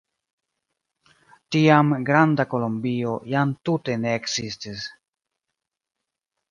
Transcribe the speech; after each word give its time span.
Tiam 1.55 1.93
Granda 2.09 2.47
Kolombio 2.55 3.13
jam 3.35 3.55
tute 3.69 4.01
ne 4.07 4.19
ekzistis. 4.23 4.93